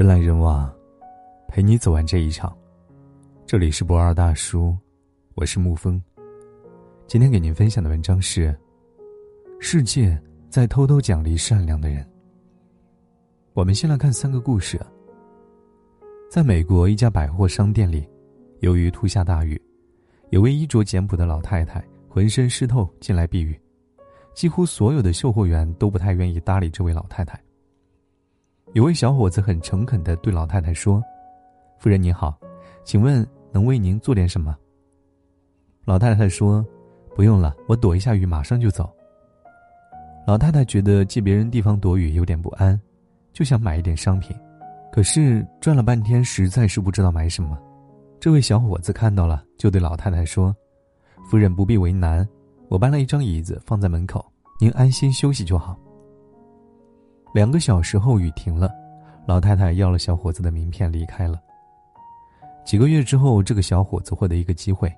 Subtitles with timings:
[0.00, 0.74] 人来人往，
[1.46, 2.56] 陪你走完这一场。
[3.44, 4.74] 这里是博二大叔，
[5.34, 6.02] 我是沐风。
[7.06, 8.58] 今天给您分享的文章是：
[9.60, 10.18] 世界
[10.48, 12.02] 在偷偷奖励善良的人。
[13.52, 14.80] 我们先来看三个故事。
[16.30, 18.08] 在美国一家百货商店里，
[18.60, 19.60] 由于突下大雨，
[20.30, 23.54] 有位衣着简朴的老太太浑身湿透进来避雨，
[24.34, 27.38] 几乎所有的售货员都不太愿意搭理这位老太太。
[28.72, 31.02] 有位小伙子很诚恳地对老太太说
[31.78, 32.38] ：“夫人您好，
[32.84, 34.56] 请问能为您做点什么？”
[35.84, 36.64] 老太太说
[37.16, 38.88] ：“不用了，我躲一下雨，马上就走。”
[40.24, 42.80] 老太太觉得借别人地方躲雨有点不安，
[43.32, 44.36] 就想买一点商品，
[44.92, 47.58] 可是转了半天，实在是不知道买什么。
[48.20, 50.54] 这位小伙子看到了，就对老太太说
[51.28, 52.24] ：“夫人不必为难，
[52.68, 54.24] 我搬了一张椅子放在门口，
[54.60, 55.76] 您安心休息就好。”
[57.32, 58.70] 两个小时后，雨停了，
[59.26, 61.40] 老太太要了小伙子的名片离开了。
[62.64, 64.92] 几个月之后，这个小伙子获得一个机会，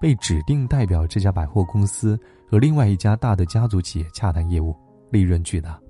[0.00, 2.18] 被指定代表这家百货公司
[2.50, 4.74] 和另外一家大的家族企业洽谈业务，
[5.10, 5.80] 利润巨大。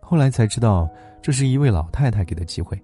[0.00, 0.88] 后来才知道，
[1.22, 2.80] 这是一位老太太给的机会。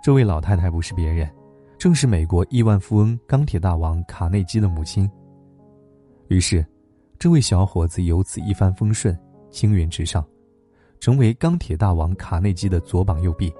[0.00, 1.28] 这位老太太不是别人，
[1.76, 5.10] 正是美国亿万富翁、钢铁大王卡内基的母亲。
[6.28, 6.64] 于是，
[7.18, 9.18] 这位小伙子由此一帆风顺，
[9.50, 10.24] 青云直上。
[11.00, 13.52] 成为钢铁大王卡内基的左膀右臂，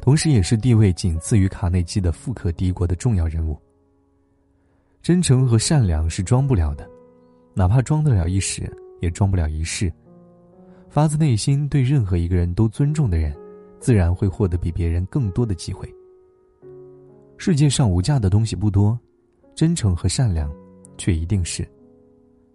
[0.00, 3.58] 同时也是地位仅次于卡内基的富可敌国的重要人物。
[5.02, 6.88] 真诚和善良是装不了的，
[7.54, 9.92] 哪怕装得了一时，也装不了一世。
[10.88, 13.34] 发自内心对任何一个人都尊重的人，
[13.78, 15.88] 自然会获得比别人更多的机会。
[17.36, 18.98] 世界上无价的东西不多，
[19.54, 20.52] 真诚和善良，
[20.98, 21.66] 却一定是。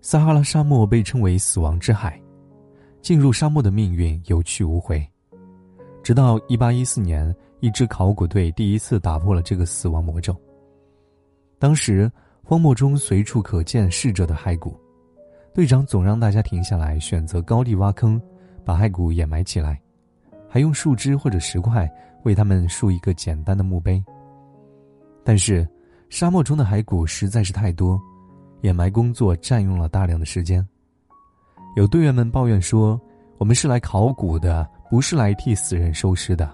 [0.01, 2.21] 撒哈拉沙漠被称为死亡之海。
[3.05, 5.07] 进入沙漠的命运有去无回，
[6.01, 10.35] 直到一八一四年，一支考古队第一次打破了这个死亡魔咒。
[11.59, 12.11] 当时
[12.43, 14.75] 荒漠中随处可见逝者的骸骨，
[15.53, 18.19] 队长总让大家停下来，选择高地挖坑，
[18.63, 19.79] 把骸骨掩埋起来，
[20.49, 21.87] 还用树枝或者石块
[22.23, 24.03] 为他们竖一个简单的墓碑。
[25.23, 25.63] 但是，
[26.09, 28.01] 沙漠中的骸骨实在是太多，
[28.61, 30.67] 掩埋工作占用了大量的时间。
[31.75, 32.99] 有队员们抱怨说
[33.37, 36.49] ：“我们是来考古的，不是来替死人收尸的。”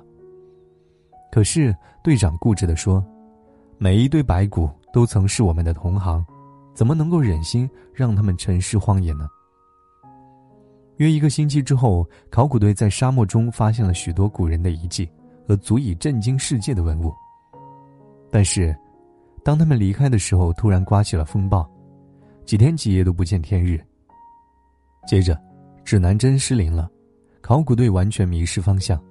[1.32, 3.06] 可是队长固执地说
[3.78, 6.26] ：“每一堆白骨都曾是我们的同行，
[6.74, 9.30] 怎么能够忍心让他们沉尸荒野呢？”
[10.98, 15.08] 约一个星期之后，考古队在沙漠中发现了许多古人的遗迹
[15.48, 17.14] 和足以震惊世界的文物。
[18.32, 18.76] 但是，
[19.44, 21.70] 当他们离开的时候，突然刮起了风暴，
[22.44, 23.80] 几天几夜都不见天日。
[25.08, 25.38] 接着，
[25.84, 26.90] 指南针失灵了，
[27.42, 29.04] 考古队完全迷失方向，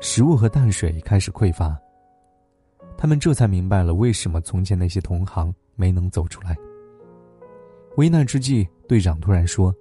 [0.00, 1.78] 食物和淡水开始匮乏。
[2.96, 6.56] 他们这才明白了为什么从前那些同行没能走出来。
[7.96, 9.74] 危难之际，队长突然说：“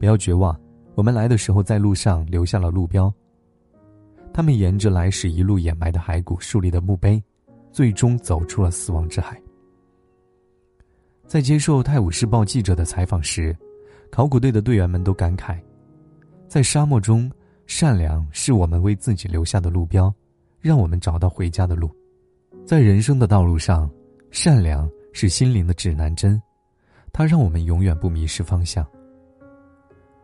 [0.00, 0.58] 不要绝望，
[0.94, 3.12] 我们来的时候在路上留下了路标。”
[4.32, 7.22] 他们沿着来时一路掩埋的骸骨树立的墓碑，
[7.70, 9.40] 最终走出了死亡之海。
[11.26, 13.54] 在接受《泰晤士报》记者的采访时。
[14.16, 15.60] 考古队的队员们都感慨，
[16.48, 17.30] 在沙漠中，
[17.66, 20.10] 善良是我们为自己留下的路标，
[20.58, 21.94] 让我们找到回家的路。
[22.64, 23.90] 在人生的道路上，
[24.30, 26.40] 善良是心灵的指南针，
[27.12, 28.86] 它让我们永远不迷失方向。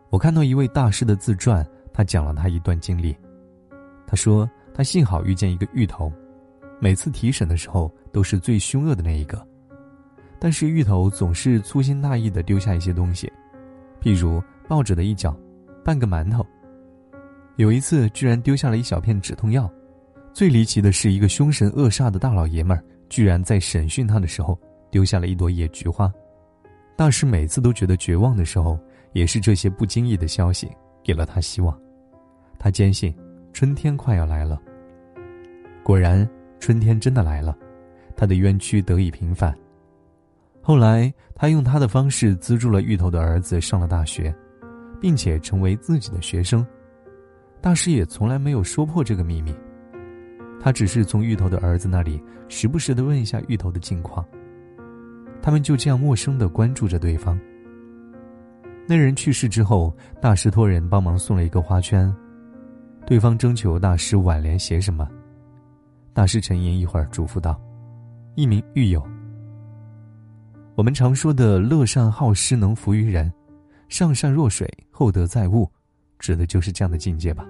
[0.09, 3.15] 我看到一位大师的自传，他讲了他一段经历。
[4.07, 6.11] 他说，他幸好遇见一个芋头，
[6.79, 9.47] 每次提审的时候都是最凶恶的那一个，
[10.39, 13.31] 但是芋头总是粗心大意的丢下一些东西。
[14.03, 15.33] 譬如报纸的一角，
[15.81, 16.45] 半个馒头。
[17.55, 19.71] 有一次，居然丢下了一小片止痛药。
[20.33, 24.59] 最离奇的是，一个凶神恶煞的大老爷们儿，居然在审讯他的时候
[24.91, 26.11] 丢下了一朵野菊花。
[26.97, 28.77] 大师每次都觉得绝望的时候，
[29.13, 30.69] 也是这些不经意的消息
[31.01, 31.79] 给了他希望。
[32.59, 33.15] 他坚信，
[33.53, 34.61] 春天快要来了。
[35.81, 36.29] 果然，
[36.59, 37.57] 春天真的来了，
[38.17, 39.57] 他的冤屈得以平反。
[40.65, 44.33] 后来，他用他的方式资助了芋头的儿子上了大学，
[45.01, 46.65] 并且成为自己的学生。
[47.59, 49.53] 大师也从来没有说破这个秘密，
[50.61, 54.25] 他只是从芋头的儿子那里时不时的问一下芋头的近况。
[55.41, 57.37] 他们就这样陌生的关注着对方。
[58.87, 62.09] 那人去世之后，大师托人帮忙送了一个花圈，
[63.05, 65.05] 对方征求大师挽联写什么，
[66.13, 67.59] 大师沉吟一会儿，嘱咐道
[68.35, 69.05] ：“一名狱友。”
[70.75, 73.29] 我们常说的“乐善好施，能服于人；
[73.89, 75.69] 上善若水，厚德载物”，
[76.17, 77.45] 指的就是这样的境界吧。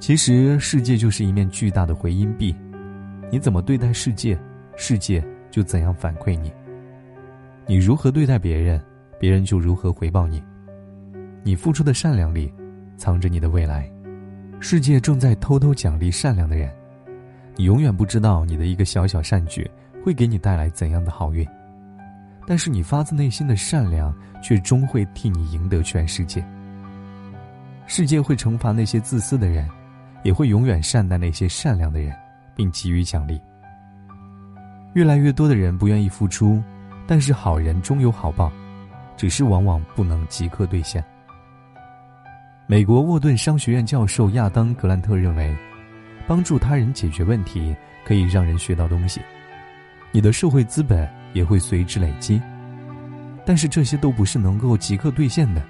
[0.00, 2.52] 其实世界就是一面巨大的回音壁，
[3.30, 4.36] 你怎么对待世界，
[4.76, 6.52] 世界就怎样反馈你。
[7.68, 8.82] 你如何对待别人，
[9.20, 10.42] 别人就如何回报你。
[11.44, 12.52] 你付出的善良里，
[12.96, 13.88] 藏着你的未来。
[14.58, 16.68] 世界正在偷偷奖励善良的人，
[17.54, 19.70] 你永远不知道你的一个小小善举
[20.04, 21.46] 会给你带来怎样的好运。
[22.46, 26.44] 但是你发自内心的善良，却终会替你赢得全世界。
[27.86, 29.68] 世界会惩罚那些自私的人。
[30.22, 32.14] 也会永远善待那些善良的人，
[32.54, 33.40] 并给予奖励。
[34.92, 36.62] 越来越多的人不愿意付出，
[37.06, 38.52] 但是好人终有好报，
[39.16, 41.02] 只是往往不能即刻兑现。
[42.66, 45.56] 美国沃顿商学院教授亚当·格兰特认为，
[46.26, 49.22] 帮助他人解决问题可以让人学到东西，
[50.12, 52.40] 你的社会资本也会随之累积。
[53.44, 55.62] 但是这些都不是能够即刻兑现的，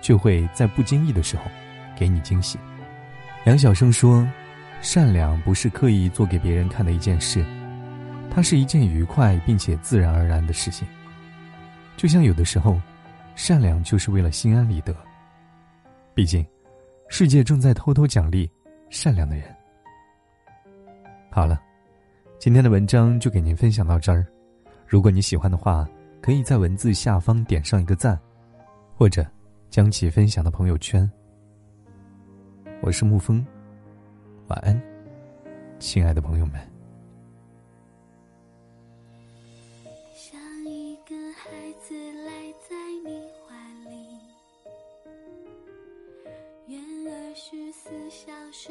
[0.00, 1.42] 却会在不经意的时候
[1.96, 2.58] 给你惊喜。
[3.44, 4.26] 梁晓声说
[4.80, 7.44] ：“善良不是刻意做给别人看的一件事，
[8.30, 10.86] 它是一件愉快并且自然而然的事情。
[11.96, 12.80] 就像有的时候，
[13.34, 14.94] 善良就是为了心安理得。
[16.14, 16.46] 毕竟，
[17.08, 18.50] 世界正在偷偷奖励
[18.90, 19.44] 善良的人。”
[21.30, 21.60] 好了，
[22.38, 24.26] 今天的文章就给您分享到这儿。
[24.92, 25.88] 如果你喜欢的话，
[26.20, 28.20] 可以在文字下方点上一个赞，
[28.94, 29.26] 或者
[29.70, 31.10] 将其分享到朋友圈。
[32.82, 33.42] 我是沐风，
[34.48, 34.78] 晚安，
[35.78, 36.60] 亲爱的朋友们。
[40.14, 41.50] 像一个孩
[41.80, 41.94] 子
[42.26, 43.18] 赖在你
[43.48, 43.56] 怀
[43.90, 43.96] 里，
[46.66, 46.78] 愿
[47.10, 48.70] 二十四小时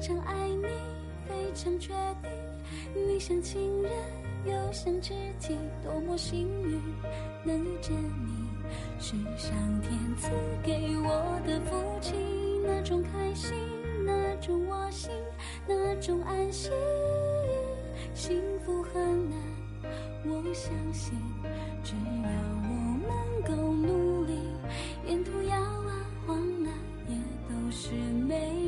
[0.00, 0.66] 常爱你，
[1.28, 1.92] 非常确
[2.22, 2.30] 定，
[2.94, 3.92] 你像情人
[4.46, 6.80] 又像知己，多么幸运
[7.44, 8.32] 能遇见你，
[8.98, 9.52] 是上
[9.82, 10.30] 天赐
[10.62, 12.14] 给我的福气。
[12.62, 13.54] 那种开心，
[14.06, 15.10] 那种窝心，
[15.66, 16.70] 那种安心，
[18.14, 19.38] 幸福很难，
[20.24, 21.18] 我相信，
[21.82, 22.30] 只要
[22.62, 22.68] 我
[23.06, 23.10] 们
[23.44, 24.32] 够努力，
[25.06, 26.72] 沿途摇啊晃啊，
[27.08, 27.14] 也
[27.48, 27.92] 都是
[28.28, 28.59] 美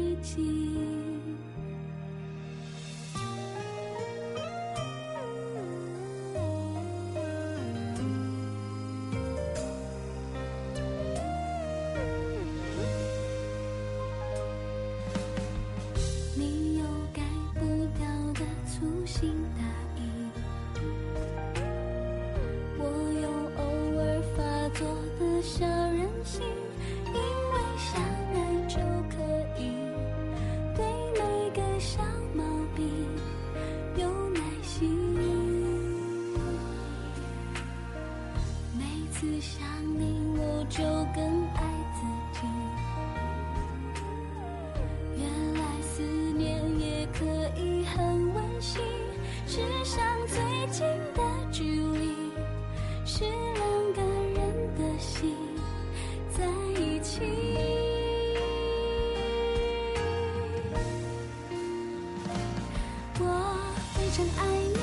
[64.14, 64.76] 真爱你，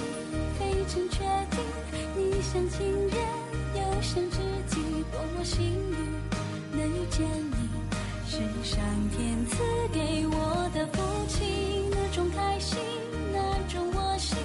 [0.58, 1.20] 非常确
[1.52, 1.64] 定。
[2.16, 3.16] 你像情人，
[3.76, 4.82] 又像知己，
[5.12, 5.98] 多么幸运
[6.72, 7.70] 能遇见你，
[8.28, 8.80] 是上
[9.12, 9.58] 天赐
[9.94, 11.44] 给我的福气。
[11.92, 12.80] 那种开心，
[13.32, 13.40] 那
[13.72, 14.36] 种窝心，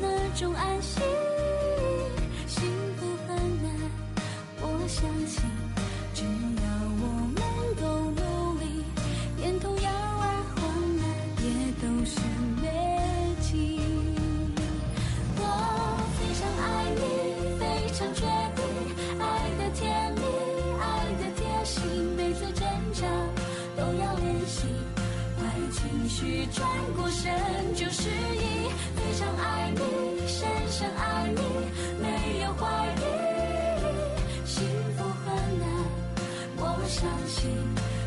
[0.00, 1.00] 那种安心，
[2.48, 2.64] 幸
[2.96, 3.70] 福很难，
[4.60, 5.63] 我相信。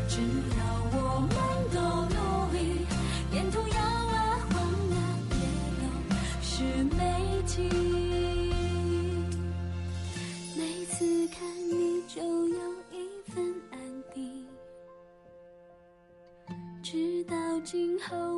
[0.08, 0.20] 只
[0.56, 0.60] 要
[0.92, 1.30] 我们
[1.72, 1.78] 都
[2.14, 2.16] 努
[2.52, 2.86] 力
[3.32, 4.56] 沿途摇啊晃
[6.60, 7.68] 也美景。
[10.56, 12.58] 每次看你就有
[12.90, 13.78] 一份安
[14.14, 14.46] 定。
[16.82, 18.37] 直到今后